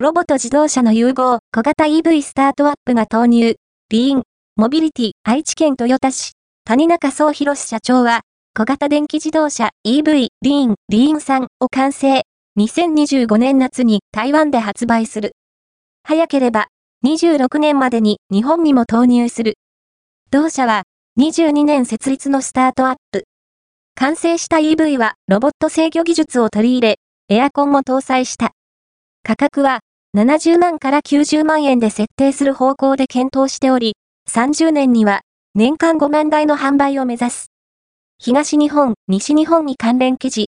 [0.00, 3.56] ロボと自動車の融合、小型 EV スタートアップが投入、
[3.90, 4.22] リーン、
[4.54, 8.20] モビリティ、愛知県豊田市、谷中総博社長は、
[8.56, 12.22] 小型電気自動車 EV、リーン、リーン3を完成、
[12.60, 15.32] 2025年夏に台湾で発売する。
[16.04, 16.68] 早ければ、
[17.04, 19.54] 26年までに日本にも投入する。
[20.30, 20.84] 同社は、
[21.18, 23.24] 22年設立のスタートアップ。
[23.96, 26.98] 完成した EV はロボット制御技術を取り入れ、
[27.30, 28.52] エアコンも搭載した。
[29.24, 29.80] 価格は
[30.16, 33.94] 70万から90万円で設定する方向で検討しており、
[34.30, 35.20] 30年には
[35.54, 37.46] 年間5万台の販売を目指す。
[38.18, 40.36] 東日本、西日本に関連記事、